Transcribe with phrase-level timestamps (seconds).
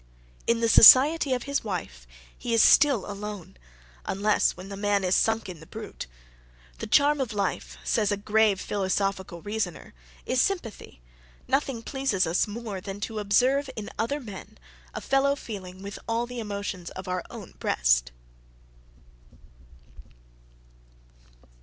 [0.47, 3.55] In the society of his wife he is still alone,
[4.03, 6.07] unless when the man is sunk in the brute.
[6.79, 9.93] "The charm of life," says a grave philosophical reasoner,
[10.25, 11.01] is "sympathy;
[11.47, 14.57] nothing pleases us more than to observe in other men
[14.95, 18.11] a fellow feeling with all the emotions of our own breast."